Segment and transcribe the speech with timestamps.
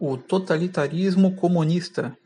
[0.00, 2.16] o totalitarismo comunista.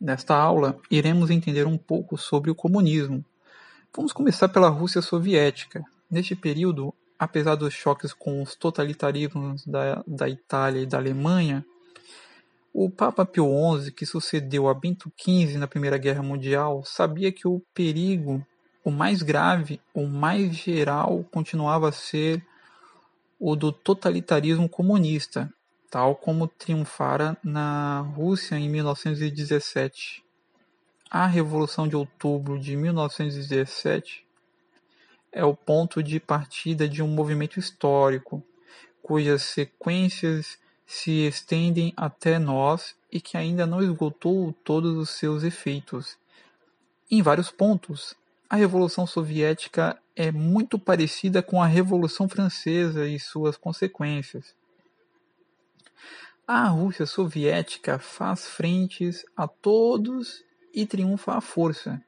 [0.00, 3.24] Nesta aula, iremos entender um pouco sobre o comunismo.
[3.94, 5.82] Vamos começar pela Rússia Soviética.
[6.08, 11.66] Neste período, apesar dos choques com os totalitarismos da, da Itália e da Alemanha,
[12.72, 13.48] o Papa Pio
[13.80, 18.46] XI, que sucedeu a Bento XV na Primeira Guerra Mundial, sabia que o perigo,
[18.84, 22.46] o mais grave, o mais geral, continuava a ser
[23.40, 25.52] o do totalitarismo comunista,
[25.90, 30.24] tal como triunfara na Rússia em 1917.
[31.10, 34.26] A Revolução de Outubro de 1917
[35.32, 38.42] é o ponto de partida de um movimento histórico,
[39.02, 46.16] cujas sequências se estendem até nós e que ainda não esgotou todos os seus efeitos.
[47.10, 48.14] Em vários pontos,
[48.48, 54.54] a Revolução Soviética é muito parecida com a Revolução Francesa e suas consequências.
[56.48, 62.00] A Rússia soviética faz frentes a todos e triunfa à força.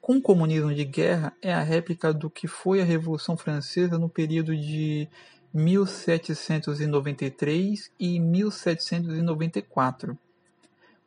[0.00, 4.08] Com o comunismo de guerra é a réplica do que foi a Revolução Francesa no
[4.08, 5.06] período de
[5.54, 10.18] 1793 e 1794,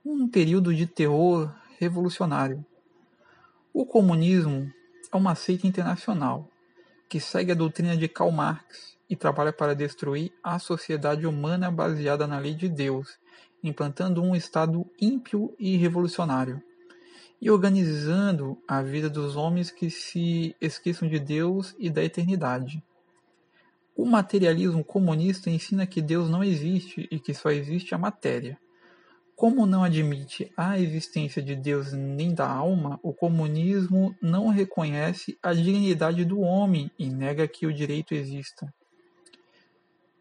[0.06, 2.66] um período de terror revolucionário.
[3.74, 4.72] O comunismo
[5.12, 6.48] é uma seita internacional
[7.12, 12.26] que segue a doutrina de Karl Marx e trabalha para destruir a sociedade humana baseada
[12.26, 13.20] na lei de Deus,
[13.62, 16.64] implantando um Estado ímpio e revolucionário,
[17.42, 22.81] e organizando a vida dos homens que se esqueçam de Deus e da eternidade.
[23.94, 28.58] O materialismo comunista ensina que Deus não existe e que só existe a matéria.
[29.42, 35.52] Como não admite a existência de Deus nem da alma, o comunismo não reconhece a
[35.52, 38.72] dignidade do homem e nega que o direito exista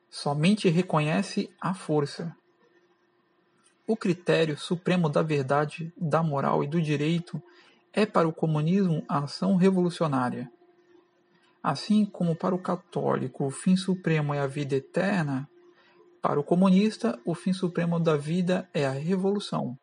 [0.09, 2.35] somente reconhece a força.
[3.87, 7.43] O critério supremo da verdade, da moral e do direito
[7.93, 10.51] é para o comunismo a ação revolucionária.
[11.63, 15.47] Assim como para o católico o fim supremo é a vida eterna,
[16.21, 19.79] para o comunista o fim supremo da vida é a revolução.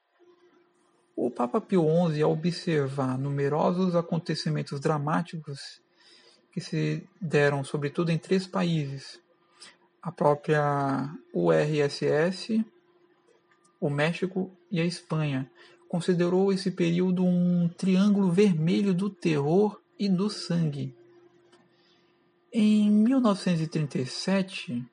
[1.16, 5.82] O Papa Pio XI, ao observar numerosos acontecimentos dramáticos
[6.52, 9.20] que se deram sobretudo em três países,
[10.02, 12.64] a própria URSS,
[13.80, 15.50] o México e a Espanha.
[15.90, 20.96] Considerou esse período um triângulo vermelho do terror e do sangue.
[22.52, 24.86] Em 1937,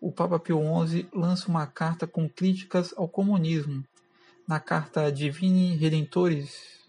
[0.00, 3.84] o Papa Pio XI lança uma carta com críticas ao comunismo.
[4.48, 6.80] Na carta Divini Redentores,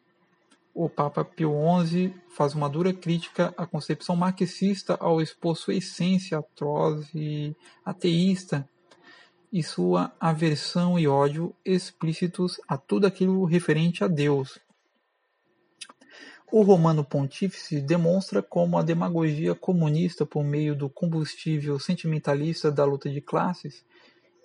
[0.73, 1.53] o Papa Pio
[1.85, 8.67] XI faz uma dura crítica à concepção marxista ao expor sua essência atroz e ateísta
[9.51, 14.57] e sua aversão e ódio explícitos a tudo aquilo referente a Deus.
[16.51, 23.09] O Romano Pontífice demonstra como a demagogia comunista, por meio do combustível sentimentalista da luta
[23.09, 23.85] de classes,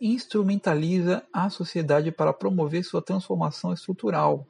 [0.00, 4.46] instrumentaliza a sociedade para promover sua transformação estrutural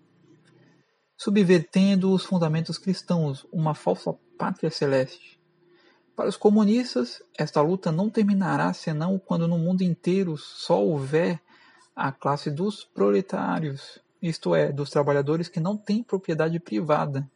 [1.17, 5.41] subvertendo os fundamentos cristãos, uma falsa pátria celeste.
[6.15, 11.41] Para os comunistas, esta luta não terminará senão quando no mundo inteiro só houver
[11.95, 17.29] a classe dos proletários, isto é, dos trabalhadores que não têm propriedade privada.